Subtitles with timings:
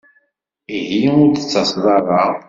[0.77, 2.21] Ihi ur d-tettaseḍ ara?